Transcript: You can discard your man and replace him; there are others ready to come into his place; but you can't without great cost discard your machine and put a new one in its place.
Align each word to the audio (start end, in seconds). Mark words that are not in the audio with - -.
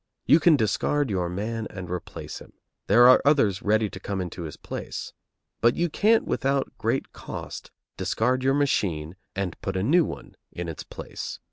You 0.25 0.39
can 0.39 0.55
discard 0.55 1.11
your 1.11 1.29
man 1.29 1.67
and 1.69 1.87
replace 1.87 2.39
him; 2.39 2.53
there 2.87 3.07
are 3.07 3.21
others 3.23 3.61
ready 3.61 3.87
to 3.91 3.99
come 3.99 4.19
into 4.19 4.41
his 4.41 4.57
place; 4.57 5.13
but 5.59 5.75
you 5.75 5.91
can't 5.91 6.25
without 6.25 6.75
great 6.79 7.13
cost 7.13 7.69
discard 7.97 8.41
your 8.43 8.55
machine 8.55 9.15
and 9.35 9.61
put 9.61 9.77
a 9.77 9.83
new 9.83 10.03
one 10.03 10.33
in 10.51 10.67
its 10.67 10.81
place. 10.81 11.37